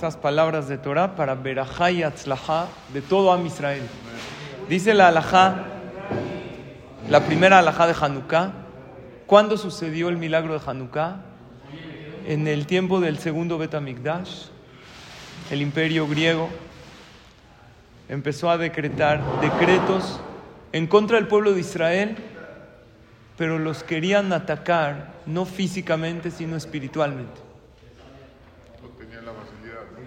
[0.00, 3.82] estas palabras de Torah para Berajá y Atzlajá de todo Am Israel.
[4.66, 5.66] Dice la alajá,
[7.10, 8.50] la primera alajá de Hanukkah,
[9.26, 11.16] ¿cuándo sucedió el milagro de Hanukkah?
[12.26, 14.46] En el tiempo del segundo Betamigdash,
[15.50, 16.48] el imperio griego
[18.08, 20.18] empezó a decretar decretos
[20.72, 22.16] en contra del pueblo de Israel,
[23.36, 27.49] pero los querían atacar no físicamente, sino espiritualmente.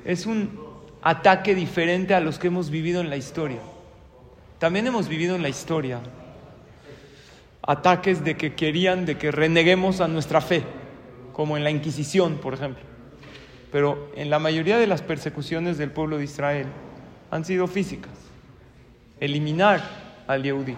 [0.05, 0.59] Es un
[1.01, 3.59] ataque diferente a los que hemos vivido en la historia.
[4.59, 5.99] También hemos vivido en la historia
[7.65, 10.63] ataques de que querían de que reneguemos a nuestra fe,
[11.31, 12.83] como en la Inquisición, por ejemplo.
[13.71, 16.67] Pero en la mayoría de las persecuciones del pueblo de Israel
[17.31, 18.11] han sido físicas.
[19.19, 19.81] Eliminar
[20.27, 20.75] al Yehudi.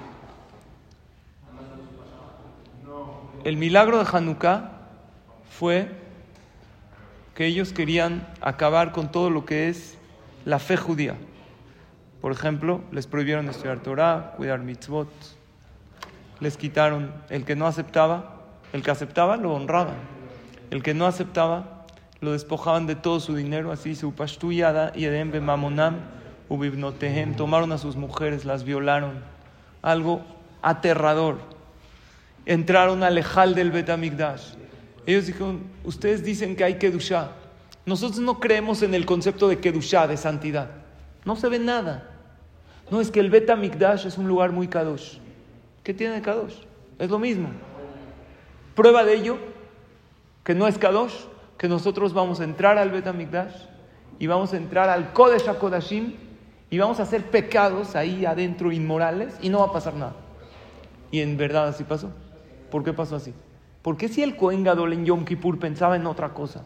[3.43, 4.71] El milagro de Hanukkah
[5.49, 5.89] fue
[7.35, 9.97] que ellos querían acabar con todo lo que es
[10.45, 11.15] la fe judía.
[12.21, 15.09] Por ejemplo, les prohibieron estudiar Torah, cuidar mitzvot.
[16.39, 18.41] Les quitaron el que no aceptaba,
[18.71, 19.97] el que aceptaba lo honraban.
[20.71, 21.85] El que no aceptaba
[22.21, 25.97] lo despojaban de todo su dinero, así su pastuyada y edem mamonam
[26.47, 27.35] ubibnotehem.
[27.35, 29.19] Tomaron a sus mujeres, las violaron.
[29.81, 30.21] Algo
[30.61, 31.39] aterrador.
[32.45, 34.55] Entraron al lejal del Betamigdash
[35.05, 37.31] ellos dijeron, ustedes dicen que hay Kedushá.
[37.85, 40.71] Nosotros no creemos en el concepto de Kedushá, de santidad.
[41.23, 42.09] No se ve nada.
[42.89, 45.17] No, es que el Bet Mikdash es un lugar muy Kadosh.
[45.83, 46.55] ¿Qué tiene Kadosh?
[46.99, 47.49] Es lo mismo.
[48.75, 49.37] Prueba de ello,
[50.43, 51.13] que no es Kadosh,
[51.57, 53.53] que nosotros vamos a entrar al Bet Mikdash
[54.19, 56.13] y vamos a entrar al Kodesh HaKodashim
[56.69, 60.15] y vamos a hacer pecados ahí adentro inmorales y no va a pasar nada.
[61.11, 62.11] Y en verdad así pasó.
[62.69, 63.33] ¿Por qué pasó así?
[63.85, 66.63] Porque si el Cohen Gadol en Yom Kippur pensaba en otra cosa?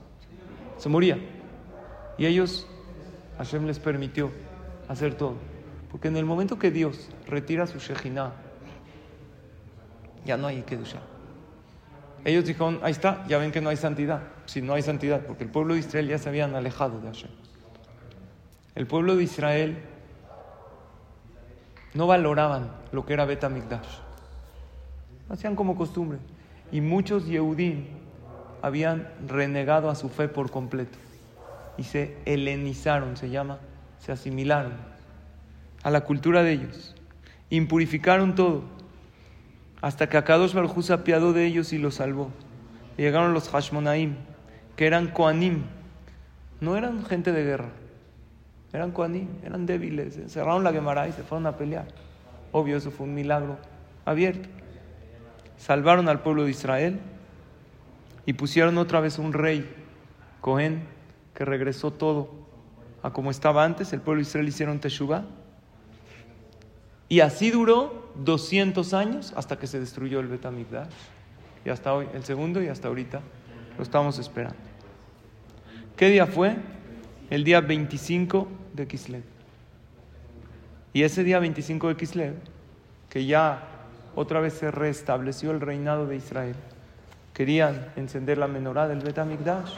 [0.77, 1.19] Se moría.
[2.17, 2.65] Y ellos,
[3.37, 4.31] Hashem les permitió
[4.87, 5.35] hacer todo.
[5.91, 8.31] Porque en el momento que Dios retira su Shejinah,
[10.23, 11.01] ya no hay Kedusha.
[12.23, 14.21] Ellos dijeron, ahí está, ya ven que no hay santidad.
[14.45, 17.31] Si no hay santidad, porque el pueblo de Israel ya se habían alejado de Hashem.
[18.75, 19.77] El pueblo de Israel
[21.93, 23.99] no valoraban lo que era Betamigdash.
[25.27, 26.19] Hacían como costumbre
[26.71, 27.85] y muchos Yehudim
[28.61, 30.97] habían renegado a su fe por completo
[31.77, 33.59] y se helenizaron, se llama,
[33.99, 34.73] se asimilaron
[35.83, 36.95] a la cultura de ellos,
[37.49, 38.63] impurificaron todo,
[39.81, 42.31] hasta que Akadosh Baruj se apiadó de ellos y los salvó.
[42.97, 44.15] llegaron los Hashmonaim,
[44.75, 45.63] que eran Koanim,
[46.59, 47.69] no eran gente de guerra,
[48.73, 51.87] eran Koanim, eran débiles, cerraron la Gemara y se fueron a pelear.
[52.51, 53.57] Obvio, eso fue un milagro
[54.05, 54.49] abierto
[55.59, 56.99] salvaron al pueblo de Israel
[58.25, 59.69] y pusieron otra vez un rey,
[60.41, 60.83] Cohen,
[61.35, 62.31] que regresó todo
[63.03, 63.93] a como estaba antes.
[63.93, 65.25] El pueblo de Israel hicieron Teshuvah.
[67.09, 70.89] Y así duró 200 años hasta que se destruyó el Betamigdash.
[71.65, 73.21] Y hasta hoy, el segundo y hasta ahorita
[73.77, 74.57] lo estamos esperando.
[75.97, 76.55] ¿Qué día fue?
[77.29, 79.23] El día 25 de Kislev.
[80.93, 82.35] Y ese día 25 de Kislev,
[83.09, 83.68] que ya
[84.19, 86.55] otra vez se restableció el reinado de Israel.
[87.33, 89.75] Querían encender la menorá del Betamigdash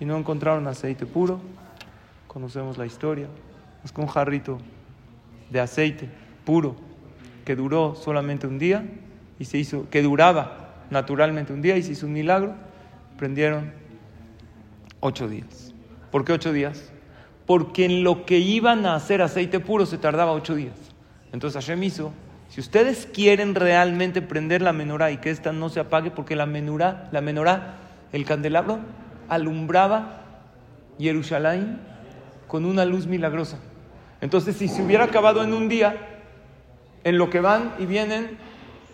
[0.00, 1.42] y no encontraron aceite puro.
[2.26, 3.26] Conocemos la historia.
[3.84, 4.56] Es con un jarrito
[5.50, 6.08] de aceite
[6.46, 6.74] puro
[7.44, 8.82] que duró solamente un día
[9.38, 12.54] y se hizo, que duraba naturalmente un día y se hizo un milagro.
[13.18, 13.74] Prendieron
[15.00, 15.74] ocho días.
[16.10, 16.92] ¿Por qué ocho días?
[17.44, 20.78] Porque en lo que iban a hacer aceite puro se tardaba ocho días.
[21.30, 22.14] Entonces Hashem hizo
[22.48, 26.46] si ustedes quieren realmente prender la menorá y que esta no se apague, porque la
[26.46, 27.74] menorá, la menorá,
[28.12, 28.78] el candelabro,
[29.28, 30.22] alumbraba
[30.98, 31.80] Jerusalén
[32.46, 33.58] con una luz milagrosa.
[34.20, 35.96] Entonces, si se hubiera acabado en un día,
[37.04, 38.38] en lo que van y vienen,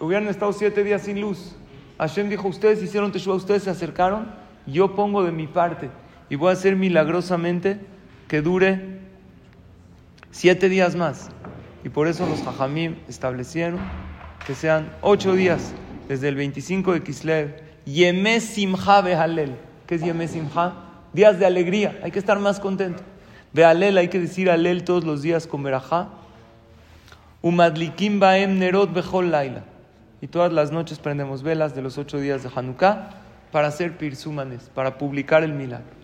[0.01, 1.55] hubieran estado siete días sin luz.
[1.99, 4.27] Hashem dijo, ustedes hicieron teshuva, ustedes se acercaron,
[4.67, 5.91] yo pongo de mi parte
[6.29, 7.79] y voy a hacer milagrosamente
[8.29, 8.99] que dure
[10.31, 11.31] siete días más.
[11.85, 13.81] Y por eso los Jajamim establecieron
[14.47, 15.73] que sean ocho días
[16.09, 19.57] desde el 25 de Kislev, Yemé Simha Behalel.
[19.87, 20.75] ¿Qué es Yemé Simha?
[21.13, 23.03] Días de alegría, hay que estar más contento.
[23.53, 26.09] Behalel, hay que decir Alel todos los días con Berajá.
[27.43, 29.65] Umadlikim Baem Nerot Bechol Laila.
[30.21, 33.11] Y todas las noches prendemos velas de los ocho días de Hanukkah
[33.51, 36.02] para hacer pirsúmanes, para publicar el milagro.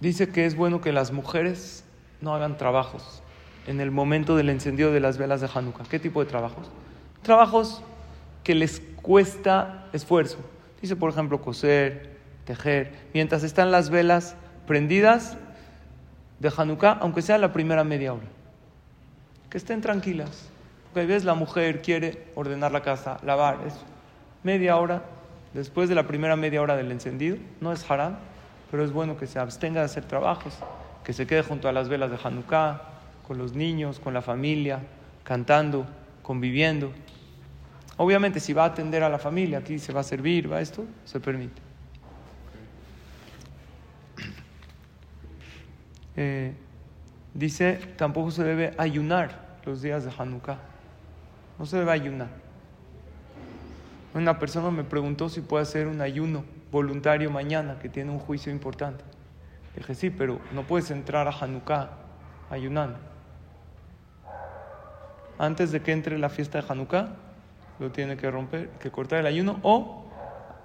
[0.00, 1.84] Dice que es bueno que las mujeres
[2.20, 3.22] no hagan trabajos
[3.66, 5.84] en el momento del encendido de las velas de Hanukkah.
[5.84, 6.70] ¿Qué tipo de trabajos?
[7.22, 7.82] Trabajos
[8.42, 10.38] que les cuesta esfuerzo.
[10.80, 12.92] Dice, por ejemplo, coser, tejer.
[13.12, 14.36] Mientras están las velas
[14.66, 15.36] prendidas
[16.38, 18.26] de Hanukkah, aunque sea la primera media hora.
[19.50, 20.48] Que estén tranquilas.
[20.84, 23.84] Porque a veces la mujer quiere ordenar la casa, lavar, eso.
[24.42, 25.04] Media hora,
[25.52, 28.16] después de la primera media hora del encendido, no es haram,
[28.70, 30.54] pero es bueno que se abstenga de hacer trabajos,
[31.04, 32.82] que se quede junto a las velas de Hanukkah,
[33.26, 34.80] con los niños, con la familia,
[35.24, 35.86] cantando,
[36.22, 36.92] conviviendo.
[37.96, 40.84] Obviamente, si va a atender a la familia, aquí se va a servir, va esto,
[41.04, 41.60] se permite.
[46.16, 46.52] Eh,
[47.34, 50.58] dice, tampoco se debe ayunar los días de Hanukkah.
[51.58, 52.28] No se debe ayunar.
[54.14, 58.52] Una persona me preguntó si puede hacer un ayuno voluntario mañana, que tiene un juicio
[58.52, 59.04] importante.
[59.76, 61.90] Dije, sí, pero no puedes entrar a Hanukkah
[62.50, 62.98] ayunando.
[65.38, 67.08] Antes de que entre la fiesta de Hanukkah,
[67.78, 70.04] lo tiene que romper, que cortar el ayuno o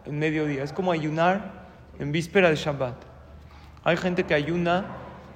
[0.05, 0.63] en mediodía.
[0.63, 1.65] Es como ayunar
[1.97, 2.95] en víspera de Shabbat.
[3.83, 4.85] Hay gente que ayuna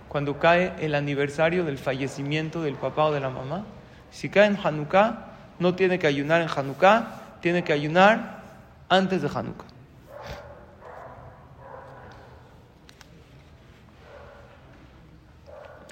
[0.10, 3.66] cuando cae el aniversario del fallecimiento del papá o de la mamá.
[4.12, 5.28] Si cae en Hanukkah,
[5.60, 8.42] no tiene que ayunar en Hanukkah, tiene que ayunar
[8.90, 9.79] antes de Hanukkah.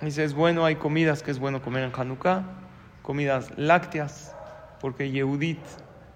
[0.02, 2.44] Dice, es bueno, hay comidas que es bueno comer en Hanukkah,
[3.02, 4.36] comidas lácteas,
[4.80, 5.60] porque Yehudit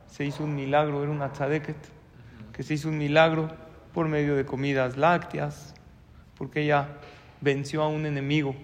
[0.05, 1.77] se hizo un milagro, era una tzadeket,
[2.53, 3.49] que se hizo un milagro
[3.91, 5.73] por medio de comidas lácteas,
[6.37, 6.89] porque ella
[7.41, 8.55] venció a un enemigo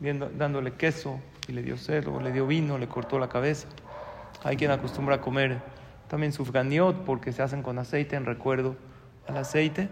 [0.00, 1.18] dándole queso
[1.48, 3.68] y le dio cerdo, le dio vino, le cortó la cabeza.
[4.44, 5.62] Hay quien acostumbra a comer
[6.08, 8.76] también sufganiot porque se hacen con aceite en recuerdo
[9.26, 9.88] al aceite.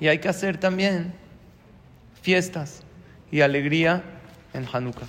[0.00, 1.12] Y hay que hacer también
[2.22, 2.82] fiestas
[3.30, 4.02] y alegría
[4.54, 5.06] en Hanukkah.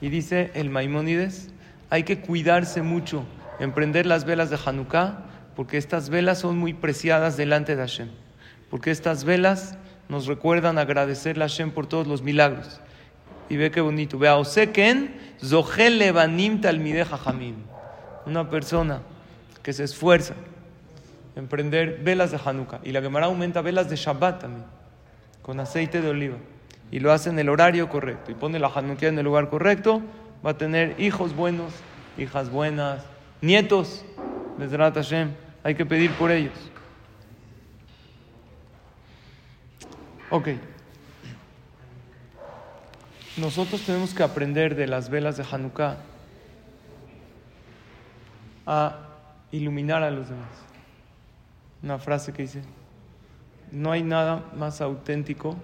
[0.00, 1.48] Y dice el Maimónides,
[1.90, 3.24] hay que cuidarse mucho
[3.60, 5.18] en prender las velas de Hanukkah
[5.54, 8.08] porque estas velas son muy preciadas delante de Hashem.
[8.70, 9.76] Porque estas velas
[10.08, 12.80] nos recuerdan agradecerle a Hashem por todos los milagros.
[13.48, 14.18] Y ve qué bonito.
[14.18, 15.14] Vea, Oseken,
[15.44, 17.56] Zohel Levanim Talmideja Hamim.
[18.24, 19.02] Una persona
[19.62, 20.34] que se esfuerza
[21.36, 22.80] en prender velas de Hanukkah.
[22.84, 24.64] Y la Gemara aumenta velas de Shabbat también,
[25.42, 26.36] con aceite de oliva.
[26.92, 28.30] Y lo hace en el horario correcto.
[28.30, 30.02] Y pone la Hanukkah en el lugar correcto.
[30.44, 31.72] Va a tener hijos buenos,
[32.18, 33.02] hijas buenas,
[33.40, 34.04] nietos.
[34.58, 35.30] Desde Hashem.
[35.64, 36.52] Hay que pedir por ellos.
[40.30, 40.48] Ok.
[43.38, 45.96] Nosotros tenemos que aprender de las velas de Hanukkah
[48.66, 48.98] a
[49.50, 50.50] iluminar a los demás.
[51.82, 52.62] Una frase que dice,
[53.70, 55.56] no hay nada más auténtico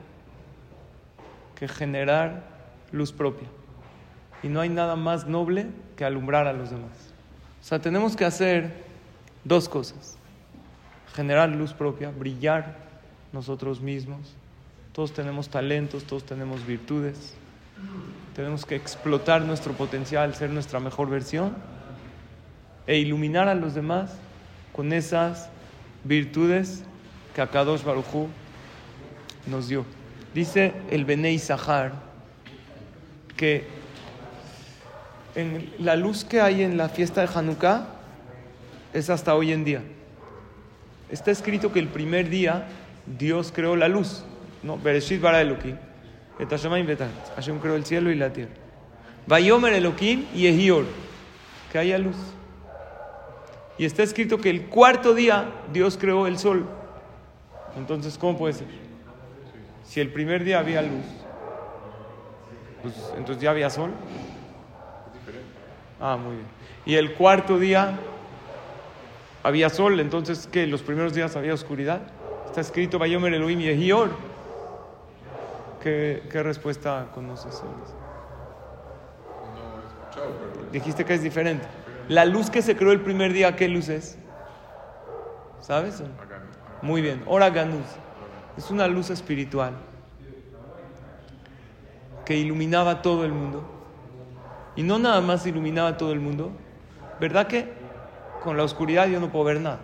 [1.58, 2.44] que generar
[2.92, 3.48] luz propia.
[4.42, 5.66] Y no hay nada más noble
[5.96, 7.12] que alumbrar a los demás.
[7.60, 8.84] O sea, tenemos que hacer
[9.44, 10.16] dos cosas.
[11.14, 12.76] Generar luz propia, brillar
[13.32, 14.36] nosotros mismos
[14.98, 17.34] todos tenemos talentos, todos tenemos virtudes.
[18.34, 21.54] Tenemos que explotar nuestro potencial, ser nuestra mejor versión
[22.84, 24.10] e iluminar a los demás
[24.72, 25.50] con esas
[26.02, 26.82] virtudes
[27.32, 28.26] que Akadosh Barujú
[29.46, 29.84] nos dio.
[30.38, 31.94] Dice el Benei Sahar
[33.36, 33.64] que
[35.34, 37.88] en la luz que hay en la fiesta de Hanukkah
[38.92, 39.82] es hasta hoy en día.
[41.10, 42.68] Está escrito que el primer día
[43.18, 44.22] Dios creó la luz.
[44.62, 45.74] No, Bereshit bara Elohim.
[47.34, 48.52] Hashem creó el cielo y la tierra.
[49.26, 50.84] Vayomer Elohim y Ehior.
[51.72, 52.16] Que haya luz.
[53.76, 56.64] Y está escrito que el cuarto día Dios creó el sol.
[57.76, 58.87] Entonces, ¿cómo puede ser?
[59.88, 61.06] Si el primer día había luz,
[62.82, 63.90] pues entonces ya había sol.
[65.98, 66.46] Ah, muy bien.
[66.84, 67.98] Y el cuarto día
[69.42, 70.66] había sol, entonces, ¿qué?
[70.66, 72.02] ¿Los primeros días había oscuridad?
[72.44, 74.10] Está escrito Vayomer Elohim y Ehior.
[75.82, 77.62] ¿Qué, respuesta conoces?
[80.70, 81.66] Dijiste que es diferente.
[82.10, 84.18] La luz que se creó el primer día, ¿qué luz es?
[85.60, 86.02] ¿Sabes?
[86.82, 87.22] Muy bien.
[87.26, 87.86] Ora Ganuz.
[88.58, 89.74] Es una luz espiritual
[92.24, 93.62] que iluminaba todo el mundo.
[94.74, 96.50] Y no nada más iluminaba todo el mundo.
[97.20, 97.72] ¿Verdad que
[98.42, 99.78] con la oscuridad yo no puedo ver nada?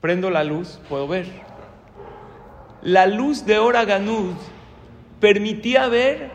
[0.00, 1.28] Prendo la luz, puedo ver.
[2.82, 4.34] La luz de Ora Ganuz
[5.20, 6.32] permitía ver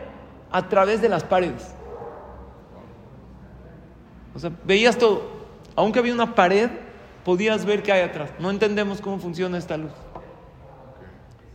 [0.50, 1.74] a través de las paredes.
[4.34, 5.30] O sea, veías todo.
[5.76, 6.70] Aunque había una pared,
[7.22, 8.30] podías ver qué hay atrás.
[8.38, 9.92] No entendemos cómo funciona esta luz.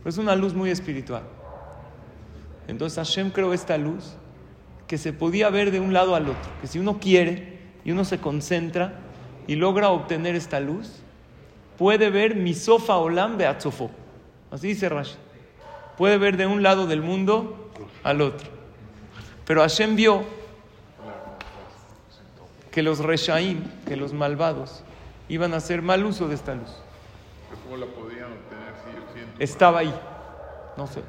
[0.04, 1.22] Es una luz muy espiritual.
[2.68, 4.14] Entonces Hashem creó esta luz
[4.86, 6.50] que se podía ver de un lado al otro.
[6.60, 9.00] Que si uno quiere y uno se concentra
[9.46, 11.00] y logra obtener esta luz,
[11.78, 13.90] puede ver mi sofa olam beatzofo.
[14.50, 15.16] Así dice Rashi.
[15.96, 17.70] Puede ver de un lado del mundo
[18.02, 18.48] al otro.
[19.46, 20.24] Pero Hashem vio
[22.70, 24.82] que los reshaim, que los malvados,
[25.28, 26.70] iban a hacer mal uso de esta luz.
[27.64, 28.19] ¿Cómo la podían
[29.40, 29.92] Estaba ahí.
[30.76, 31.02] No sé.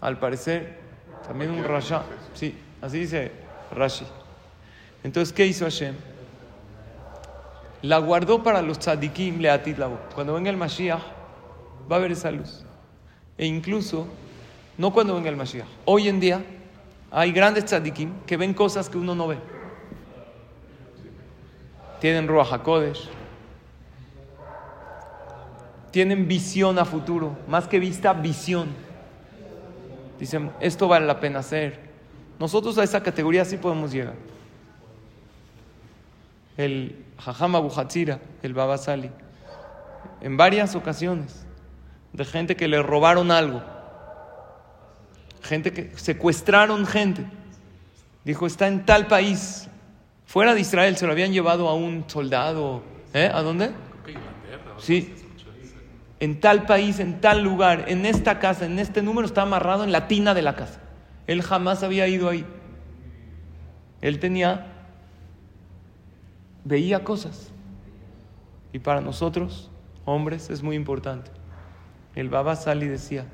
[0.00, 0.78] Al parecer,
[1.26, 2.02] también un rasha.
[2.34, 3.30] Sí, así dice
[3.70, 4.06] Rashi.
[5.02, 5.94] Entonces, ¿qué hizo Hashem?
[7.82, 11.02] La guardó para los tzadikim leatit la Cuando venga el Mashiach,
[11.90, 12.64] va a haber esa luz.
[13.36, 14.06] E incluso,
[14.78, 16.42] no cuando venga el Mashiach, hoy en día
[17.10, 19.38] hay grandes tzadikim que ven cosas que uno no ve.
[22.00, 23.08] Tienen Ruach HaKodesh,
[25.94, 28.66] tienen visión a futuro, más que vista, visión.
[30.18, 31.78] Dicen, esto vale la pena hacer.
[32.40, 34.16] Nosotros a esa categoría sí podemos llegar.
[36.56, 39.08] El Jajama Buhatzira, el Baba Sali,
[40.20, 41.46] en varias ocasiones,
[42.12, 43.62] de gente que le robaron algo,
[45.42, 47.24] gente que secuestraron gente,
[48.24, 49.68] dijo, está en tal país,
[50.26, 52.82] fuera de Israel, se lo habían llevado a un soldado,
[53.12, 53.30] ¿eh?
[53.32, 53.70] ¿A dónde?
[54.78, 55.23] Sí,
[56.24, 59.92] en tal país, en tal lugar, en esta casa, en este número, está amarrado en
[59.92, 60.80] la tina de la casa.
[61.26, 62.46] Él jamás había ido ahí.
[64.00, 64.66] Él tenía,
[66.64, 67.50] veía cosas.
[68.72, 69.70] Y para nosotros,
[70.06, 71.30] hombres, es muy importante.
[72.14, 73.26] El Baba Sali decía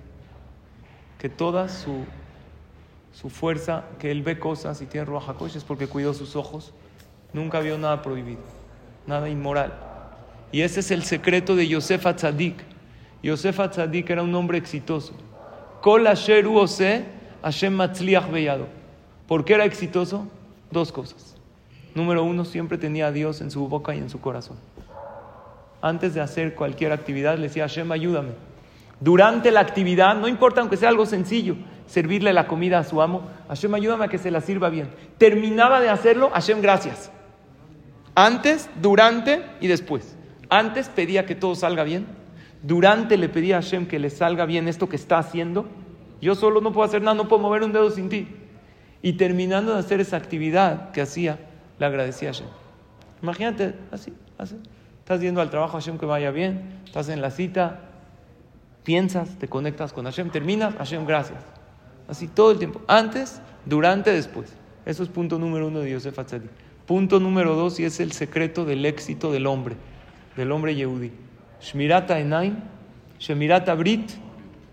[1.19, 2.05] que toda su,
[3.13, 6.73] su fuerza, que él ve cosas y tiene Ruach es porque cuidó sus ojos.
[7.33, 8.43] Nunca vio nada prohibido,
[9.07, 9.75] nada inmoral.
[10.51, 12.65] Y ese es el secreto de Yosef Atzadik
[13.23, 15.13] Yosef Atzadik era un hombre exitoso.
[15.83, 16.47] Kol asher
[17.43, 18.67] Hashem matzliach beyado.
[19.27, 20.27] ¿Por qué era exitoso?
[20.71, 21.37] Dos cosas.
[21.95, 24.57] Número uno, siempre tenía a Dios en su boca y en su corazón.
[25.83, 28.31] Antes de hacer cualquier actividad, le decía, Hashem, ayúdame.
[29.01, 33.23] Durante la actividad, no importa aunque sea algo sencillo, servirle la comida a su amo,
[33.49, 34.91] Hashem, ayúdame a que se la sirva bien.
[35.19, 37.11] Terminaba de hacerlo, Hashem, gracias.
[38.15, 40.17] Antes, durante y después.
[40.51, 42.20] Antes pedía que todo salga bien
[42.63, 45.67] durante le pedí a Hashem que le salga bien esto que está haciendo.
[46.21, 48.29] Yo solo no puedo hacer nada, no puedo mover un dedo sin ti.
[49.03, 51.39] Y terminando de hacer esa actividad que hacía,
[51.79, 52.49] le agradecí a Hashem.
[53.23, 54.57] Imagínate, así, así.
[54.99, 56.81] Estás yendo al trabajo, Hashem, que vaya bien.
[56.85, 57.81] Estás en la cita,
[58.85, 61.43] piensas, te conectas con Hashem, terminas, Hashem, gracias.
[62.09, 62.83] Así todo el tiempo.
[62.87, 64.53] Antes, durante, después.
[64.85, 66.49] Eso es punto número uno de Yosef Atzadi.
[66.87, 69.77] Punto número dos, y es el secreto del éxito del hombre,
[70.37, 71.13] del hombre Yehudi.
[71.61, 72.57] Shmirata Enaim,
[73.19, 74.11] Shemirata Brit,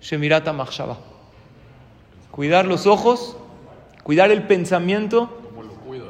[0.02, 0.98] Shemirata Machshava.
[2.32, 3.36] Cuidar los ojos,
[4.04, 5.30] cuidar el pensamiento,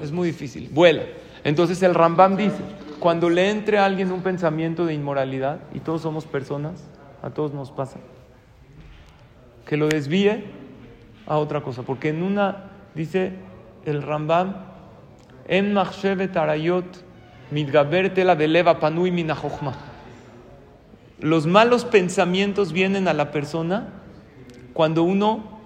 [0.02, 0.70] es muy difícil.
[0.72, 1.04] Vuela.
[1.44, 2.60] Entonces el Rambam dice,
[3.00, 6.84] cuando le entre a alguien un pensamiento de inmoralidad, y todos somos personas,
[7.22, 8.00] a todos nos pasa,
[9.66, 10.44] que lo desvíe
[11.26, 11.84] a otra cosa.
[11.84, 13.34] Porque en una, dice
[13.86, 14.56] el Rambam,
[15.48, 16.86] en Machshevet Arayot,
[17.52, 19.74] Midgaber Tela Beleva Panui Minachochma.
[21.20, 23.90] Los malos pensamientos vienen a la persona
[24.74, 25.60] cuando uno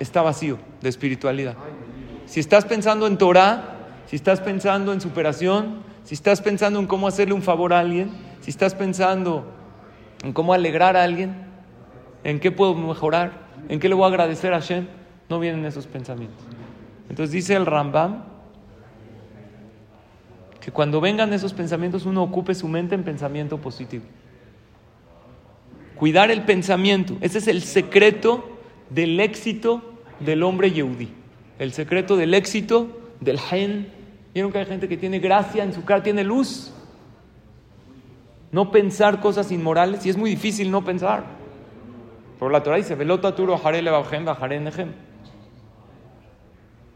[0.00, 1.54] está vacío de espiritualidad.
[2.26, 7.06] Si estás pensando en Torah, si estás pensando en superación, si estás pensando en cómo
[7.06, 8.10] hacerle un favor a alguien,
[8.40, 9.46] si estás pensando
[10.24, 11.34] en cómo alegrar a alguien,
[12.24, 13.32] en qué puedo mejorar,
[13.68, 14.88] en qué le voy a agradecer a Hashem,
[15.28, 16.44] no vienen esos pensamientos.
[17.08, 18.24] Entonces dice el Rambam
[20.60, 24.04] que cuando vengan esos pensamientos uno ocupe su mente en pensamiento positivo.
[26.02, 27.16] Cuidar el pensamiento.
[27.20, 28.58] Ese es el secreto
[28.90, 29.82] del éxito
[30.18, 31.10] del hombre yehudí.
[31.60, 32.88] El secreto del éxito
[33.20, 33.86] del gen.
[34.34, 36.72] Vieron que hay gente que tiene gracia en su cara, tiene luz.
[38.50, 41.22] No pensar cosas inmorales y es muy difícil no pensar.
[42.40, 43.60] Por la Torah dice, velota turo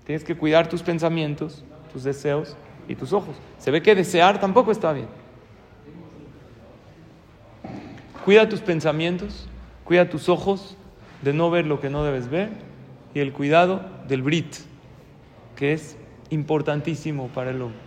[0.04, 2.56] Tienes que cuidar tus pensamientos, tus deseos
[2.88, 3.36] y tus ojos.
[3.58, 5.06] Se ve que desear tampoco está bien.
[8.26, 9.46] Cuida tus pensamientos,
[9.84, 10.76] cuida tus ojos
[11.22, 12.48] de no ver lo que no debes ver
[13.14, 14.52] y el cuidado del Brit,
[15.54, 15.96] que es
[16.30, 17.78] importantísimo para el hombre.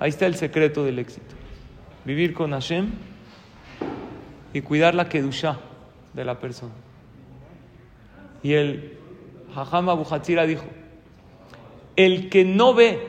[0.00, 1.36] Ahí está el secreto del éxito.
[2.04, 2.90] Vivir con Hashem
[4.52, 5.60] y cuidar la Kedushá
[6.12, 6.74] de la persona.
[8.42, 8.98] Y el
[9.54, 10.04] Hajam Abu
[10.48, 10.64] dijo,
[11.94, 13.06] el que no ve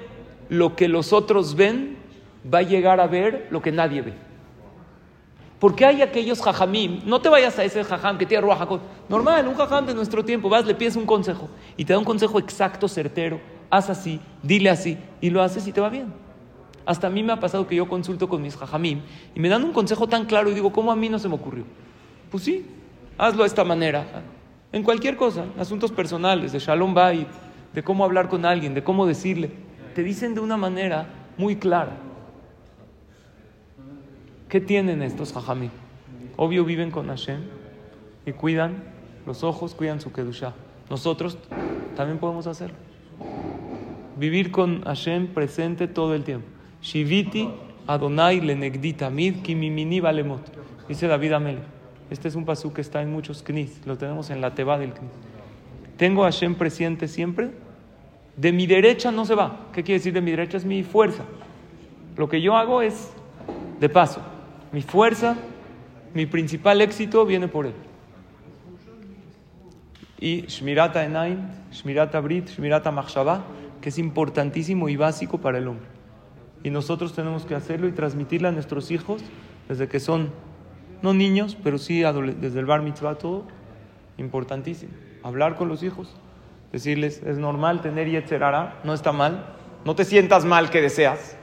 [0.49, 1.97] lo que los otros ven,
[2.45, 4.28] va a llegar a ver lo que nadie ve.
[5.59, 8.67] Porque hay aquellos jajamim, no te vayas a ese jajam que tiene ruaja.
[9.09, 12.05] Normal, un jajam de nuestro tiempo, vas, le pides un consejo y te da un
[12.05, 13.41] consejo exacto, certero.
[13.69, 16.13] Haz así, dile así, y lo haces y te va bien.
[16.85, 19.01] Hasta a mí me ha pasado que yo consulto con mis jajamim
[19.35, 21.35] y me dan un consejo tan claro y digo, ¿cómo a mí no se me
[21.35, 21.65] ocurrió?
[22.31, 22.65] Pues sí,
[23.17, 24.23] hazlo de esta manera.
[24.71, 27.27] En cualquier cosa, asuntos personales, de Shalom Bay,
[27.73, 29.51] de cómo hablar con alguien, de cómo decirle.
[29.93, 31.97] Te dicen de una manera muy clara.
[34.49, 35.69] ¿Qué tienen estos jajamim?
[36.35, 37.41] Obvio viven con Hashem
[38.25, 38.83] y cuidan
[39.27, 40.53] los ojos, cuidan su kedusha.
[40.89, 41.37] Nosotros
[41.95, 42.75] también podemos hacerlo.
[44.17, 46.47] Vivir con Hashem presente todo el tiempo.
[46.81, 47.47] Shiviti
[47.85, 50.41] Adonai lenegdi tamid kimimini valemot.
[50.87, 51.59] Dice David Amel.
[52.09, 53.85] Este es un pasú que está en muchos knis.
[53.85, 55.11] Lo tenemos en la teba del knis.
[55.95, 57.51] Tengo Hashem presente siempre.
[58.35, 59.67] De mi derecha no se va.
[59.73, 60.57] ¿Qué quiere decir de mi derecha?
[60.57, 61.23] Es mi fuerza.
[62.17, 63.11] Lo que yo hago es
[63.79, 64.21] de paso.
[64.71, 65.35] Mi fuerza,
[66.13, 67.73] mi principal éxito viene por él.
[70.19, 71.39] Y Shmirata Enaim,
[71.71, 73.43] Shmirata Brit, Shmirata Machshava,
[73.81, 75.87] que es importantísimo y básico para el hombre.
[76.63, 79.21] Y nosotros tenemos que hacerlo y transmitirle a nuestros hijos
[79.69, 80.31] desde que son,
[81.01, 83.45] no niños, pero sí desde el bar mitzvah, todo,
[84.17, 84.91] importantísimo.
[85.23, 86.13] Hablar con los hijos,
[86.71, 91.37] decirles, es normal tener yetzerara, no está mal, no te sientas mal que deseas,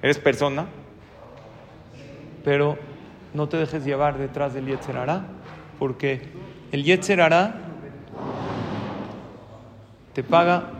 [0.00, 0.66] eres persona,
[2.44, 2.78] pero
[3.34, 5.24] no te dejes llevar detrás del yetzerara,
[5.78, 6.22] porque
[6.72, 7.54] el yetzerara
[10.12, 10.70] te paga,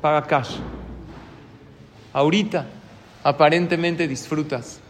[0.00, 0.56] paga cash.
[2.12, 2.66] Ahorita
[3.24, 4.80] aparentemente disfrutas.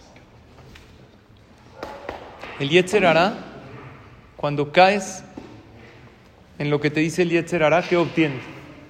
[2.59, 3.05] El Yetzer
[4.37, 5.25] cuando caes
[6.59, 8.43] en lo que te dice el Yetzer hará, ¿qué obtienes?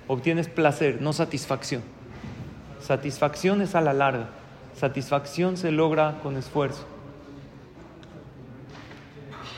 [0.06, 1.82] Obtienes placer, no satisfacción.
[2.80, 4.28] Satisfacción es a la larga.
[4.74, 6.86] Satisfacción se logra con esfuerzo.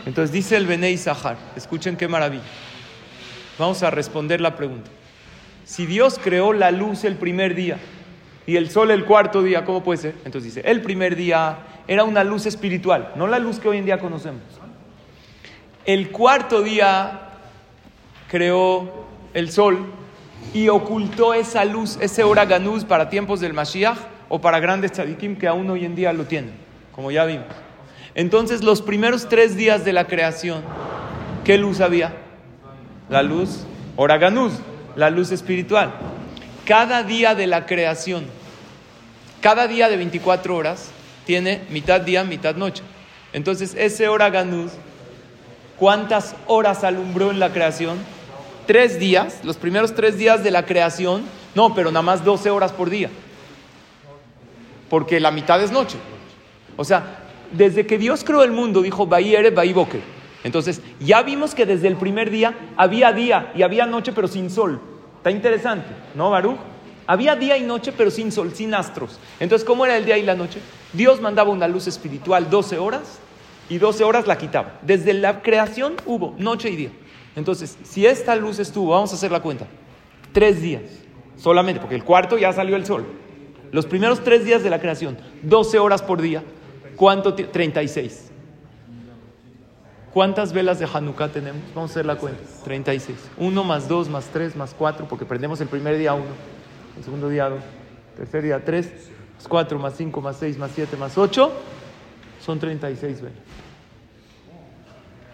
[0.07, 2.45] Entonces dice el Bene Isahar, escuchen qué maravilla.
[3.59, 4.91] Vamos a responder la pregunta.
[5.65, 7.79] Si Dios creó la luz el primer día,
[8.47, 10.15] y el sol el cuarto día, ¿cómo puede ser?
[10.25, 11.59] Entonces dice, el primer día
[11.89, 14.43] era una luz espiritual, no la luz que hoy en día conocemos.
[15.85, 17.31] El cuarto día
[18.31, 19.87] creó el sol
[20.55, 25.37] y ocultó esa luz, ese hora ganús para tiempos del Mashiach o para grandes tzadikim
[25.37, 26.55] que aún hoy en día lo tienen,
[26.93, 27.66] como ya vimos.
[28.17, 30.63] Entonces los primeros tres días de la creación,
[31.45, 32.17] ¿qué luz había?
[33.11, 34.55] La luz, hora ganús,
[34.97, 35.93] la luz espiritual.
[36.65, 38.25] Cada día de la creación,
[39.43, 40.89] cada día de 24 horas,
[41.27, 42.83] tiene mitad día, mitad noche.
[43.35, 44.73] Entonces, ese hora ganús,
[45.79, 47.99] ¿cuántas horas alumbró en la creación?
[48.67, 51.23] Tres días, los primeros tres días de la creación,
[51.55, 53.11] no, pero nada más 12 horas por día.
[54.89, 55.99] Porque la mitad es noche.
[56.79, 60.01] O sea, desde que Dios creó el mundo, dijo, Bahíere, Boker.
[60.45, 64.51] Entonces, ya vimos que desde el primer día había día y había noche, pero sin
[64.51, 64.81] sol.
[65.17, 66.59] Está interesante, ¿no, Baruch?
[67.07, 69.19] Había día y noche, pero sin sol, sin astros.
[69.41, 70.61] Entonces, ¿cómo era el día y la noche?
[70.93, 73.19] Dios mandaba una luz espiritual 12 horas
[73.69, 74.79] y 12 horas la quitaba.
[74.83, 76.91] Desde la creación hubo noche y día.
[77.37, 79.67] Entonces, si esta luz estuvo, vamos a hacer la cuenta,
[80.33, 80.83] tres días
[81.37, 83.05] solamente, porque el cuarto ya salió el sol.
[83.73, 86.43] Los primeros tres días de la creación, 12 horas por día,
[86.97, 87.35] ¿cuánto?
[87.35, 88.31] 36.
[90.17, 91.63] ¿Cuántas velas de Hanukkah tenemos?
[91.75, 92.41] Vamos a hacer la cuenta.
[92.65, 93.17] 36.
[93.37, 96.25] Uno más dos más tres más cuatro, porque prendemos el primer día uno,
[96.97, 97.61] el segundo día dos,
[98.17, 101.53] tercer día tres, más cuatro más cinco más seis más siete más ocho,
[102.41, 103.39] son 36 velas.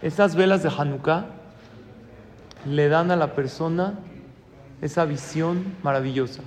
[0.02, 1.26] Esas velas de Hanukkah
[2.66, 4.00] le dan a la persona
[4.80, 6.42] esa visión maravillosa.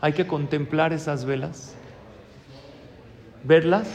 [0.00, 1.74] Hay que contemplar esas velas,
[3.42, 3.88] verlas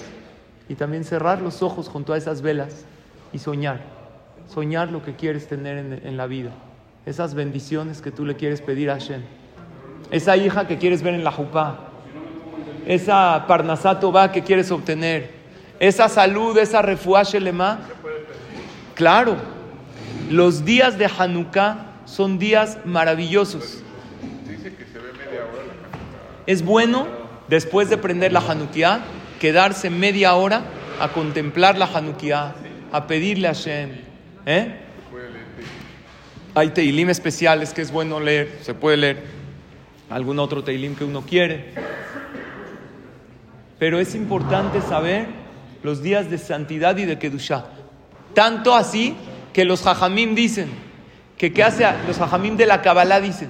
[0.70, 2.86] y también cerrar los ojos junto a esas velas
[3.34, 3.82] y soñar.
[4.48, 6.52] Soñar lo que quieres tener en, la vida.
[7.06, 9.22] Esas bendiciones que tú le quieres pedir a Hashem.
[10.12, 11.80] Esa hija que quieres ver en la jupá.
[12.86, 15.32] Esa parnasato va que quieres obtener.
[15.80, 17.80] Esa salud, esa refuá lema.
[18.96, 19.36] Claro.
[20.30, 23.84] Los días de Hanukkah son días maravillosos.
[26.46, 27.08] Es bueno,
[27.50, 29.02] después de prender la Hanukkah,
[29.40, 30.64] quedarse media hora
[31.00, 32.56] a contemplar la Hanukkah,
[32.92, 33.90] a pedirle a Hashem.
[34.46, 34.76] ¿eh?
[36.56, 39.24] Hay teilim especiales que es bueno leer, se puede leer
[40.10, 41.74] algún otro teilim que uno quiere.
[43.78, 45.28] Pero es importante saber
[45.84, 47.66] los días de santidad y de Kedushah.
[48.34, 49.16] Tanto así
[49.54, 50.70] que los hajamim dicen,
[51.38, 53.50] que qué hace los hajamim de la Kabbalah dicen,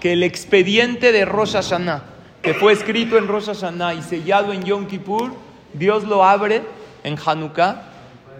[0.00, 2.04] que el expediente de Rosh Hashanah,
[2.42, 5.32] que fue escrito en Rosh Hashanah y sellado en Yom Kippur,
[5.74, 6.62] Dios lo abre
[7.04, 7.82] en Hanukkah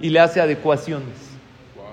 [0.00, 1.30] y le hace adecuaciones.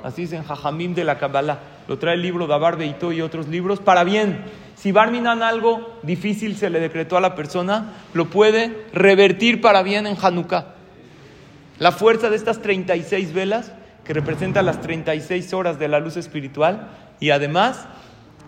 [0.04, 1.60] Así dicen Jajamim de la Kabbalah.
[1.88, 4.46] Lo trae el libro de Abar Beito y otros libros para bien.
[4.76, 10.08] Si Barminan algo difícil se le decretó a la persona, lo puede revertir para bien
[10.08, 10.76] en Hanukkah.
[11.80, 16.88] La fuerza de estas 36 velas, que representan las 36 horas de la luz espiritual,
[17.20, 17.88] y además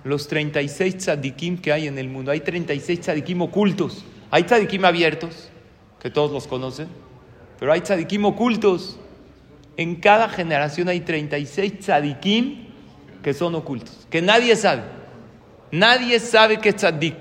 [0.04, 2.32] los 36 tzadikim que hay en el mundo.
[2.32, 4.04] Hay 36 tzadikim ocultos.
[4.32, 5.50] Hay tzadikim abiertos,
[6.02, 6.88] que todos los conocen,
[7.60, 8.98] pero hay tzadikim ocultos.
[9.78, 12.68] En cada generación hay 36 tzadikim
[13.24, 14.84] que son ocultos, que nadie sabe.
[15.72, 17.16] Nadie sabe que es tzadik,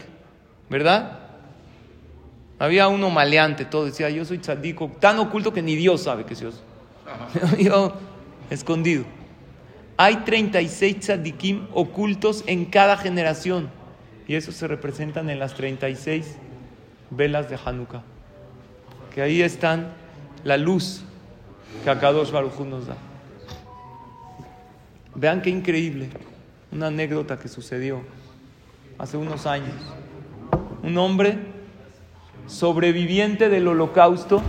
[0.70, 1.18] ¿verdad?
[2.58, 6.34] Había uno maleante, todo decía, yo soy tzadik, tan oculto que ni Dios sabe que
[6.34, 6.52] soy
[7.58, 7.94] yo.
[8.50, 9.04] escondido.
[10.00, 13.68] Hay 36 tzadikim ocultos en cada generación.
[14.28, 16.36] Y eso se representan en las 36
[17.10, 18.04] velas de Hanukkah.
[19.12, 19.88] Que ahí están
[20.44, 21.02] la luz
[21.82, 22.96] que Akadosh Baruj nos da.
[25.16, 26.10] Vean qué increíble.
[26.70, 28.02] Una anécdota que sucedió
[28.98, 29.74] hace unos años.
[30.84, 31.38] Un hombre
[32.46, 34.42] sobreviviente del holocausto.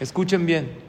[0.00, 0.85] Escuchen bien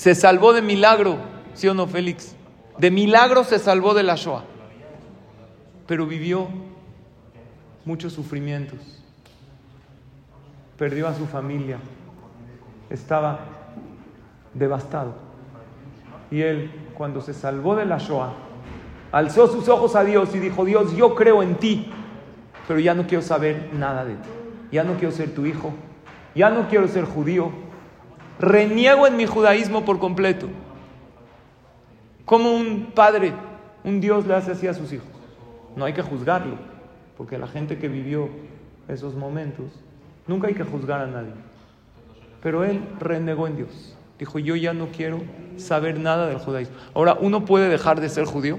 [0.00, 1.18] se salvó de milagro,
[1.52, 2.34] ¿sí o no, Félix?
[2.78, 4.44] De milagro se salvó de la Shoah.
[5.86, 6.48] Pero vivió
[7.84, 8.78] muchos sufrimientos.
[10.78, 11.80] Perdió a su familia.
[12.88, 13.40] Estaba
[14.54, 15.12] devastado.
[16.30, 18.32] Y él, cuando se salvó de la Shoah,
[19.12, 21.92] alzó sus ojos a Dios y dijo, Dios, yo creo en ti,
[22.66, 24.28] pero ya no quiero saber nada de ti.
[24.72, 25.74] Ya no quiero ser tu hijo.
[26.34, 27.52] Ya no quiero ser judío
[28.40, 30.48] reniego en mi judaísmo por completo.
[32.24, 33.34] Como un padre,
[33.84, 35.08] un Dios le hace así a sus hijos.
[35.76, 36.56] No hay que juzgarlo,
[37.16, 38.28] porque la gente que vivió
[38.88, 39.66] esos momentos,
[40.26, 41.32] nunca hay que juzgar a nadie.
[42.42, 43.96] Pero él renegó en Dios.
[44.18, 45.20] Dijo, yo ya no quiero
[45.56, 46.76] saber nada del judaísmo.
[46.94, 48.58] Ahora, ¿uno puede dejar de ser judío?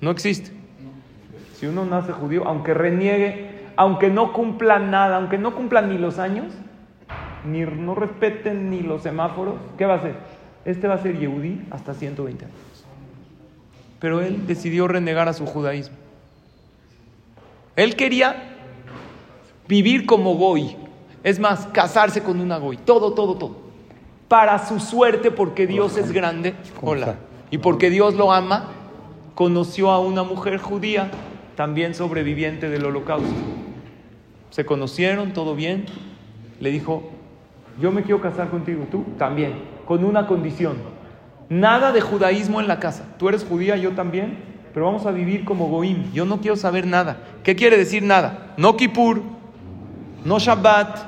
[0.00, 0.52] No existe.
[1.54, 6.18] Si uno nace judío, aunque reniegue, aunque no cumpla nada, aunque no cumpla ni los
[6.18, 6.52] años,
[7.46, 10.14] ni no respeten ni los semáforos, ¿qué va a hacer?
[10.64, 12.56] Este va a ser Yehudí hasta 120 años.
[14.00, 15.96] Pero él decidió renegar a su judaísmo.
[17.76, 18.56] Él quería
[19.68, 20.76] vivir como Goy.
[21.22, 22.78] Es más, casarse con una Goy.
[22.78, 23.56] Todo, todo, todo.
[24.28, 26.54] Para su suerte, porque Dios es grande.
[26.82, 27.16] Hola.
[27.50, 28.70] Y porque Dios lo ama,
[29.34, 31.10] conoció a una mujer judía,
[31.54, 33.30] también sobreviviente del holocausto.
[34.50, 35.86] Se conocieron, todo bien.
[36.60, 37.10] Le dijo,
[37.80, 40.76] yo me quiero casar contigo, tú también, con una condición.
[41.48, 43.04] Nada de judaísmo en la casa.
[43.18, 44.38] Tú eres judía, yo también,
[44.72, 46.12] pero vamos a vivir como Goim.
[46.12, 47.18] Yo no quiero saber nada.
[47.44, 48.54] ¿Qué quiere decir nada?
[48.56, 49.22] No Kippur,
[50.24, 50.98] no Shabbat.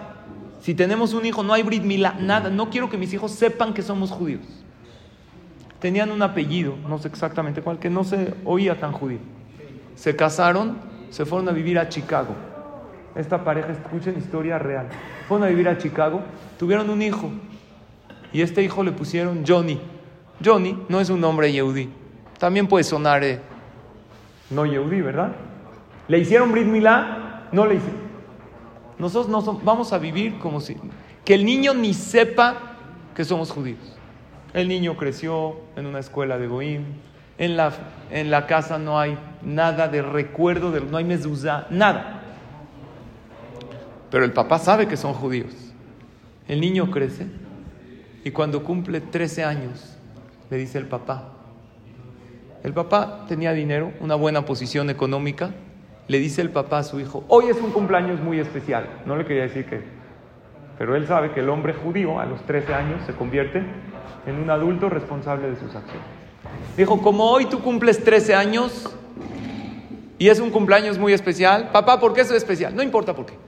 [0.60, 2.50] Si tenemos un hijo, no hay Brit Milá, nada.
[2.50, 4.42] No quiero que mis hijos sepan que somos judíos.
[5.80, 9.20] Tenían un apellido, no sé exactamente cuál, que no se oía tan judío.
[9.94, 10.78] Se casaron,
[11.10, 12.34] se fueron a vivir a Chicago.
[13.18, 14.88] Esta pareja, escuchen historia real
[15.28, 16.22] fueron a vivir a Chicago,
[16.58, 17.30] tuvieron un hijo.
[18.32, 19.78] Y este hijo le pusieron Johnny.
[20.42, 21.90] Johnny no es un nombre Yehudi.
[22.38, 23.40] También puede sonar eh,
[24.50, 25.32] no Yehudi, ¿verdad?
[26.08, 27.48] ¿Le hicieron Brit Milá?
[27.52, 28.08] No le hicieron.
[28.98, 30.76] Nosotros no vamos a vivir como si...
[31.24, 32.56] Que el niño ni sepa
[33.14, 33.96] que somos judíos.
[34.54, 36.84] El niño creció en una escuela de Goim.
[37.36, 37.72] En la,
[38.10, 42.17] en la casa no hay nada de recuerdo, de, no hay mezuzá, nada.
[44.10, 45.54] Pero el papá sabe que son judíos.
[46.46, 47.26] El niño crece
[48.24, 49.96] y cuando cumple 13 años
[50.50, 51.34] le dice el papá,
[52.64, 55.50] el papá tenía dinero, una buena posición económica,
[56.08, 59.26] le dice el papá a su hijo, hoy es un cumpleaños muy especial, no le
[59.26, 59.82] quería decir que,
[60.78, 63.62] pero él sabe que el hombre judío a los 13 años se convierte
[64.26, 66.06] en un adulto responsable de sus acciones.
[66.76, 68.96] Dijo, como hoy tú cumples 13 años
[70.18, 72.74] y es un cumpleaños muy especial, papá, ¿por qué es especial?
[72.74, 73.47] No importa por qué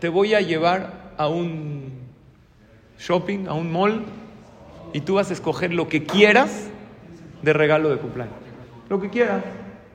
[0.00, 1.92] te voy a llevar a un
[2.98, 4.04] shopping, a un mall,
[4.92, 6.68] y tú vas a escoger lo que quieras
[7.42, 8.34] de regalo de cumpleaños.
[8.88, 9.42] Lo que quieras.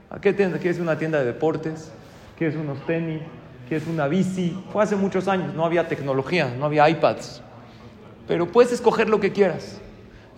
[0.09, 0.57] ¿A qué tienda?
[0.57, 1.91] ¿Quieres una tienda de deportes?
[2.37, 3.21] ¿Quieres unos tenis?
[3.67, 4.57] ¿Quieres una bici?
[4.71, 7.41] Fue hace muchos años, no había tecnología, no había iPads.
[8.27, 9.79] Pero puedes escoger lo que quieras.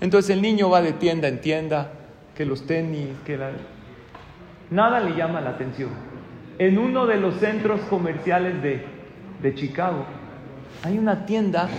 [0.01, 1.91] Entonces el niño va de tienda en tienda,
[2.35, 3.51] que los tenis, que la...
[4.69, 5.89] Nada le llama la atención.
[6.59, 8.85] En uno de los centros comerciales de
[9.43, 10.05] de Chicago,
[10.83, 11.69] hay una tienda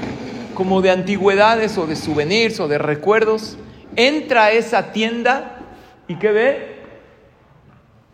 [0.55, 3.59] como de antigüedades o de souvenirs o de recuerdos.
[3.97, 5.59] Entra a esa tienda
[6.07, 6.77] y ¿qué ve?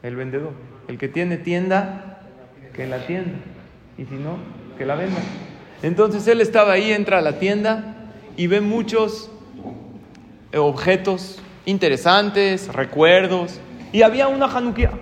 [0.02, 0.52] El vendedor.
[0.88, 2.22] El que tiene tienda,
[2.72, 3.38] que la tienda.
[3.98, 4.38] Y si no,
[4.78, 5.20] que la venda.
[5.82, 7.94] Entonces él estaba ahí, entra a la tienda
[8.36, 9.30] y ve muchos
[10.56, 13.60] objetos interesantes, recuerdos.
[13.92, 14.92] Y había una januquía.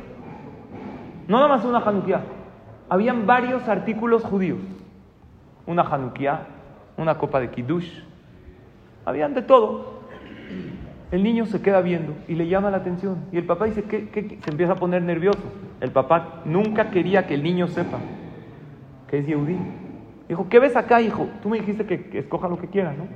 [1.28, 2.37] No nada más una Hanukkah.
[2.88, 4.58] Habían varios artículos judíos.
[5.66, 6.46] Una Hanukkah,
[6.96, 8.02] una copa de Kiddush.
[9.04, 9.98] Habían de todo.
[11.10, 13.24] El niño se queda viendo y le llama la atención.
[13.32, 15.42] Y el papá dice, ¿qué, qué, Se empieza a poner nervioso.
[15.80, 17.98] El papá nunca quería que el niño sepa
[19.08, 19.56] que es Yehudí.
[20.28, 21.26] Dijo, ¿qué ves acá, hijo?
[21.42, 23.08] Tú me dijiste que, escoja lo que quiera, ¿no?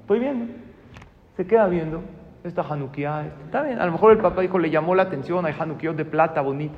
[0.00, 0.52] Estoy viendo.
[1.36, 2.02] Se queda viendo
[2.44, 3.26] esta Hanukkah.
[3.46, 6.04] Está bien, a lo mejor el papá dijo, le llamó la atención, hay Hanukkah de
[6.04, 6.74] plata bonita.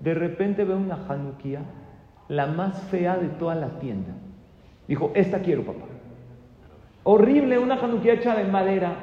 [0.00, 1.62] De repente ve una Hanukkah,
[2.28, 4.12] la más fea de toda la tienda.
[4.86, 5.86] Dijo, esta quiero, papá.
[7.04, 8.94] Horrible, una Hanukkah hecha de madera,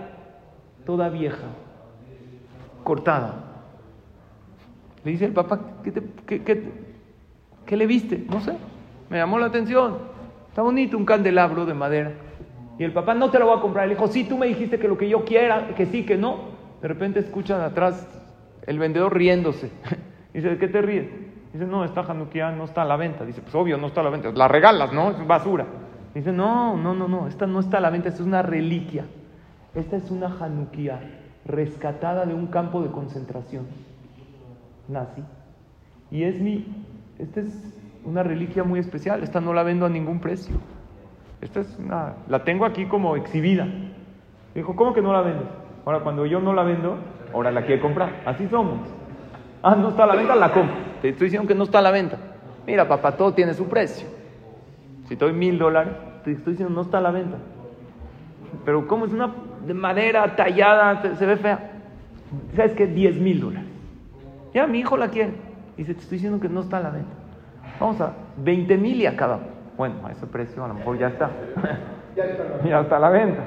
[0.85, 1.47] toda vieja,
[2.83, 3.43] cortada.
[5.03, 6.43] Le dice el papá, ¿qué,
[7.65, 8.25] qué le viste?
[8.29, 8.57] No sé.
[9.09, 9.97] Me llamó la atención.
[10.49, 12.13] Está bonito un candelabro de madera.
[12.77, 13.87] Y el papá no te lo va a comprar.
[13.87, 16.55] Le dijo, sí, tú me dijiste que lo que yo quiera, que sí, que no.
[16.81, 18.07] De repente escuchan atrás
[18.65, 19.71] el vendedor riéndose.
[20.35, 21.07] Dice, ¿de qué te ríes?
[21.53, 23.23] Dice, no, esta Hanukkah no está a la venta.
[23.23, 24.31] Dice, pues obvio, no está a la venta.
[24.33, 25.11] La regalas, ¿no?
[25.11, 25.65] Es basura.
[26.13, 29.05] Dice, no, no, no, no, esta no está a la venta, esta es una reliquia.
[29.73, 30.99] Esta es una Hanukkah
[31.45, 33.65] rescatada de un campo de concentración
[34.89, 35.23] nazi.
[36.11, 36.65] Y es mi,
[37.17, 39.23] esta es una reliquia muy especial.
[39.23, 40.57] Esta no la vendo a ningún precio.
[41.39, 43.67] Esta es una, la tengo aquí como exhibida.
[44.53, 45.47] Dijo, ¿cómo que no la vendes?
[45.85, 46.97] Ahora, cuando yo no la vendo,
[47.33, 48.21] ahora la quiere comprar.
[48.25, 48.81] Así somos.
[49.67, 50.75] Ah, no está a la venta, la compro.
[51.01, 52.17] Te estoy diciendo que no está a la venta.
[52.67, 54.07] Mira, papá, todo tiene su precio.
[55.07, 55.91] Si te doy mil dólares,
[56.23, 57.37] te estoy diciendo no está a la venta.
[58.63, 59.33] Pero ¿cómo es una
[59.65, 61.01] de madera tallada?
[61.15, 61.71] Se, ve fea.
[62.55, 62.85] ¿Sabes qué?
[62.85, 63.67] Diez mil dólares.
[64.53, 65.33] Ya, mi hijo la quiere.
[65.75, 67.15] Dice, te estoy diciendo que no está a la venta.
[67.79, 69.47] Vamos a 20 mil y acabamos.
[69.77, 71.31] Bueno, a ese precio a lo mejor ya está.
[72.63, 73.41] ya está a la venta.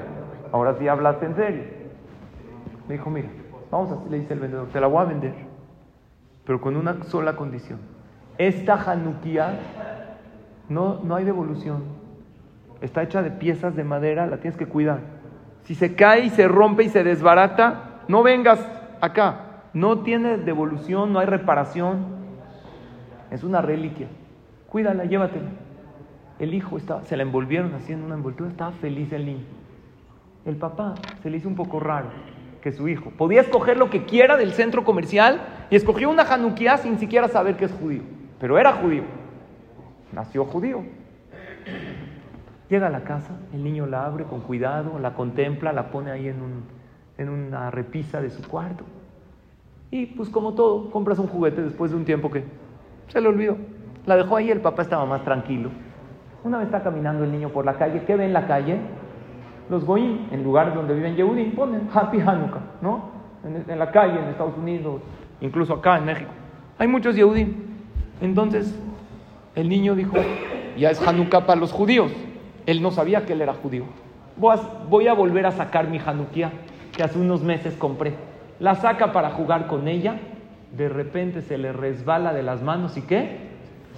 [0.51, 1.63] Ahora sí hablaste en serio.
[2.89, 3.29] Me dijo, mira,
[3.71, 5.48] vamos a, le dice el vendedor, te la voy a vender,
[6.49, 7.77] pero con una sola condición.
[8.39, 9.53] Esta Hanukkah
[10.67, 11.83] no, no hay devolución.
[12.81, 14.99] Está hecha de piezas de madera, la tienes que cuidar.
[15.65, 18.67] Si se cae y se rompe y se desbarata, no vengas
[18.99, 19.61] acá.
[19.75, 21.99] No tiene devolución, no hay reparación.
[23.29, 24.07] Es una reliquia.
[24.69, 25.51] Cuídala, llévatela.
[26.39, 29.45] El hijo se la envolvieron haciendo una envoltura, estaba feliz el niño.
[30.45, 32.09] El papá se le hizo un poco raro
[32.61, 36.77] que su hijo podía escoger lo que quiera del centro comercial y escogió una Hanukkah
[36.77, 38.01] sin siquiera saber que es judío.
[38.39, 39.03] Pero era judío.
[40.11, 40.83] Nació judío.
[42.69, 46.27] Llega a la casa, el niño la abre con cuidado, la contempla, la pone ahí
[46.27, 46.63] en, un,
[47.17, 48.83] en una repisa de su cuarto.
[49.91, 52.43] Y pues como todo, compras un juguete después de un tiempo que
[53.07, 53.57] se le olvidó.
[54.05, 55.71] La dejó ahí, el papá estaba más tranquilo.
[56.43, 58.79] Una vez está caminando el niño por la calle, ¿qué ve en la calle?
[59.69, 63.11] Los goyim, en lugares donde viven Yehudim, ponen Happy Hanukkah, ¿no?
[63.43, 65.01] En, la calle, en Estados Unidos,
[65.41, 66.31] incluso acá en México.
[66.77, 67.53] Hay muchos Yehudim.
[68.19, 68.73] Entonces,
[69.55, 70.17] el niño dijo,
[70.77, 72.11] ya es Hanukkah para los judíos.
[72.65, 73.85] Él no sabía que él era judío.
[74.37, 76.51] Voy a, volver a sacar mi Hanukkah
[76.95, 78.13] que hace unos meses compré.
[78.59, 80.17] La saca para jugar con ella
[80.75, 83.49] de repente se le resbala de las manos y qué?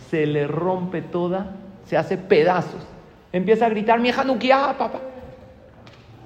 [0.09, 1.55] Se le rompe toda,
[1.85, 2.87] se hace pedazos.
[3.33, 4.99] Empieza a gritar, mi Hanukkah, papá.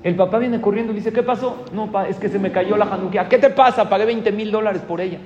[0.05, 1.65] El papá viene corriendo y dice, ¿qué pasó?
[1.73, 3.27] No, pa, es que se me cayó la Hanukkah.
[3.27, 3.89] ¿Qué te pasa?
[3.89, 5.17] Pagué 20 mil dólares por ella.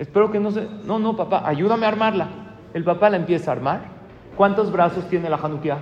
[0.00, 0.66] Espero que no se...
[0.84, 2.26] No, no, papá, ayúdame a armarla.
[2.74, 3.82] El papá la empieza a armar.
[4.36, 5.78] ¿Cuántos brazos tiene la Hanukkah?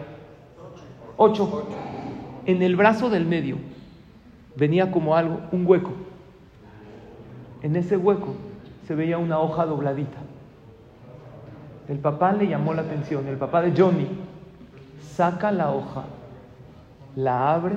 [1.16, 1.69] Ocho.
[2.45, 3.57] En el brazo del medio
[4.57, 5.93] venía como algo, un hueco.
[7.62, 8.35] En ese hueco
[8.87, 10.19] se veía una hoja dobladita.
[11.88, 14.07] El papá le llamó la atención, el papá de Johnny
[15.01, 16.05] saca la hoja,
[17.16, 17.77] la abre,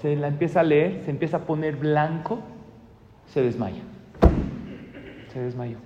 [0.00, 2.40] se la empieza a leer, se empieza a poner blanco,
[3.26, 3.82] se desmaya.
[5.32, 5.78] Se desmayó.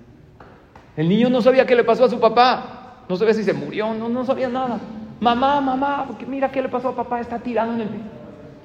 [0.95, 3.93] El niño no sabía qué le pasó a su papá, no sabía si se murió,
[3.93, 4.79] no, no sabía nada.
[5.19, 7.89] Mamá, mamá, mira qué le pasó a papá, está tirado en el.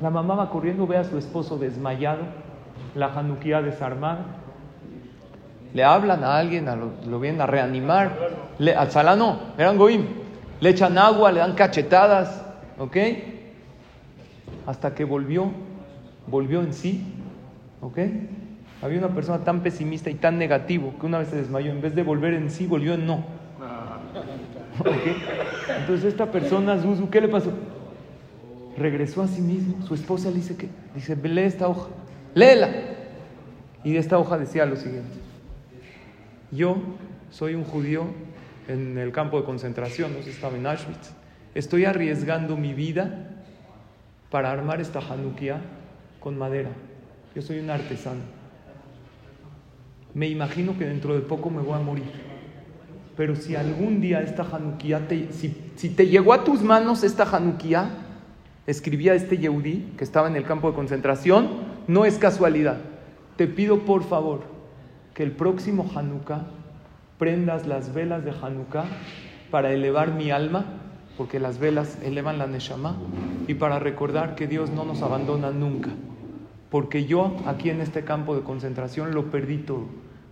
[0.01, 2.23] La mamá va corriendo, ve a su esposo desmayado
[2.95, 4.25] la Hanukkah desarmada.
[5.73, 6.67] Le hablan a alguien,
[7.07, 8.13] lo, vienen a reanimar.
[8.59, 10.07] Le, al salano, eran goim.
[10.61, 12.45] Le echan agua, le dan cachetadas,
[12.79, 12.97] ¿ok?
[14.67, 15.51] Hasta que volvió,
[16.27, 17.05] volvió en sí,
[17.81, 17.99] ¿ok?
[18.83, 21.95] Había una persona tan pesimista y tan negativo que una vez se desmayó, en vez
[21.95, 23.25] de volver en sí, volvió en no.
[25.81, 27.53] Entonces esta persona, Zuzu, ¿qué le pasó?
[28.77, 31.89] Regresó a sí mismo, su esposa le dice que, dice, lee esta hoja
[32.35, 32.71] léela.
[33.85, 35.19] Y de esta hoja decía lo siguiente,
[36.51, 36.77] yo
[37.31, 38.07] soy un judío
[38.67, 41.13] en el campo de concentración, no sé, estaba en Auschwitz,
[41.55, 43.34] estoy arriesgando mi vida
[44.35, 45.61] para armar esta Hanukkah
[46.19, 46.71] con madera.
[47.37, 48.23] Yo soy un artesano.
[50.13, 52.11] me imagino que dentro de poco me voy a morir.
[53.17, 54.45] Pero si algún día esta
[55.09, 57.91] te, si, si, te llegó a tus manos esta Hanukkah,
[58.67, 61.51] escribía este Yehudi que estaba en el campo de concentración,
[61.87, 62.79] no es casualidad.
[63.37, 64.43] Te pido por favor
[65.15, 66.47] que el próximo Hanukkah
[67.19, 68.87] prendas las velas de Hanukkah
[69.53, 70.65] para elevar mi alma,
[71.17, 72.97] porque las velas elevan la Neshama,
[73.47, 75.91] y para recordar que Dios no nos abandona nunca.
[76.71, 79.87] Porque yo aquí en este campo de concentración lo perdí todo.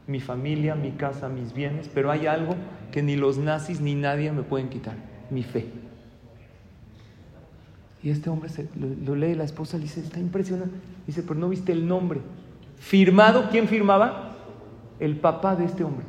[0.06, 2.56] Mi familia, mi casa, mis bienes, pero hay algo
[2.90, 4.96] que ni los nazis ni nadie me pueden quitar,
[5.30, 5.66] mi fe.
[8.02, 8.50] Y este hombre
[9.04, 10.74] lo, lee, la esposa le dice, está impresionante.
[11.06, 12.20] Dice, pero no viste el nombre.
[12.78, 14.36] Firmado, ¿quién firmaba?
[14.98, 16.04] El papá de este hombre.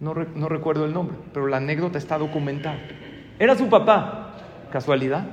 [0.00, 2.78] No, no recuerdo el nombre, pero la anécdota está documentada.
[3.38, 4.34] Era su papá.
[4.70, 5.26] ¿Casualidad?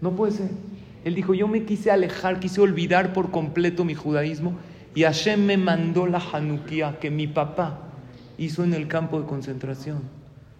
[0.00, 0.50] No puede ser.
[1.04, 4.54] Él dijo, yo me quise alejar, quise olvidar por completo mi judaísmo
[4.94, 7.78] y Hashem me mandó la Hanukkah que mi papá
[8.38, 10.00] hizo en el campo de concentración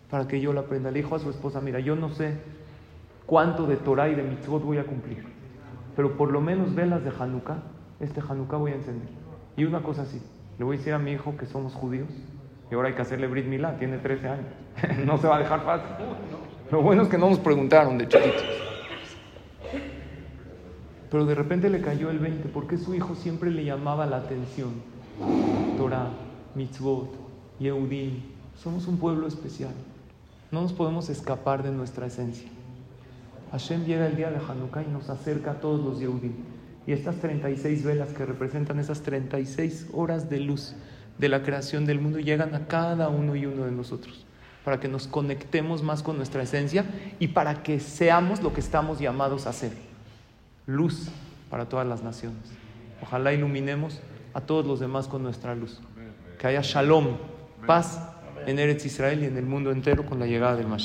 [0.09, 0.91] para que yo la aprenda.
[0.91, 2.35] Le dijo a su esposa, mira, yo no sé
[3.27, 5.25] cuánto de Torah y de mitzvot voy a cumplir,
[5.97, 7.63] pero por lo menos velas de Hanukkah,
[7.99, 9.09] este Hanukkah voy a encender.
[9.57, 10.23] Y una cosa así,
[10.59, 12.09] le voy a decir a mi hijo que somos judíos
[12.70, 14.46] y ahora hay que hacerle Brit Milá, tiene 13 años,
[15.07, 15.88] no se va a dejar fácil.
[16.70, 18.44] Lo bueno es que no nos preguntaron de chiquitos.
[21.11, 24.70] Pero de repente le cayó el 20, porque su hijo siempre le llamaba la atención.
[25.79, 26.11] Torah,
[26.57, 27.11] mitzvot,
[27.61, 28.20] Yehudim.
[28.57, 29.72] Somos un pueblo especial.
[30.50, 32.48] No nos podemos escapar de nuestra esencia.
[33.52, 36.33] Hashem llega el día de Hanukkah y nos acerca a todos los Yehudim.
[36.87, 40.74] Y estas 36 velas que representan esas 36 horas de luz
[41.18, 44.26] de la creación del mundo llegan a cada uno y uno de nosotros
[44.66, 46.85] para que nos conectemos más con nuestra esencia
[47.20, 49.70] y para que seamos lo que estamos llamados a ser
[50.66, 51.09] luz
[51.48, 52.42] para todas las naciones.
[53.00, 54.00] Ojalá iluminemos
[54.35, 55.81] a todos los demás con nuestra luz.
[56.40, 57.16] Que haya shalom,
[57.64, 58.00] paz
[58.46, 60.85] en Eretz Israel y en el mundo entero con la llegada del Mashiach.